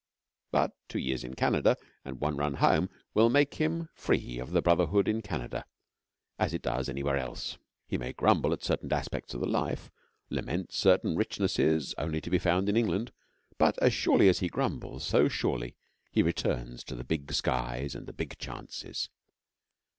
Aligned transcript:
But 0.49 0.71
two 0.89 0.97
years 0.97 1.23
in 1.23 1.35
Canada 1.35 1.77
and 2.03 2.19
one 2.19 2.35
run 2.35 2.55
home 2.55 2.89
will 3.13 3.29
make 3.29 3.53
him 3.61 3.87
free 3.93 4.39
of 4.39 4.49
the 4.49 4.59
Brotherhood 4.63 5.07
in 5.07 5.21
Canada 5.21 5.63
as 6.39 6.55
it 6.55 6.63
does 6.63 6.89
anywhere 6.89 7.17
else. 7.17 7.59
He 7.87 7.99
may 7.99 8.11
grumble 8.11 8.51
at 8.51 8.63
certain 8.63 8.91
aspects 8.91 9.35
of 9.35 9.41
the 9.41 9.47
life, 9.47 9.91
lament 10.31 10.71
certain 10.71 11.15
richnesses 11.15 11.93
only 11.99 12.19
to 12.19 12.31
be 12.31 12.39
found 12.39 12.67
in 12.67 12.75
England, 12.77 13.11
but 13.59 13.77
as 13.77 13.93
surely 13.93 14.27
as 14.27 14.39
he 14.39 14.47
grumbles 14.47 15.05
so 15.05 15.27
surely 15.27 15.75
he 16.09 16.23
returns 16.23 16.83
to 16.85 16.95
the 16.95 17.03
big 17.03 17.31
skies, 17.31 17.93
and 17.93 18.07
the 18.07 18.13
big 18.13 18.39
chances. 18.39 19.07